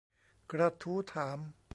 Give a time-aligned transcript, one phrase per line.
[0.51, 1.39] กระทู้ถาม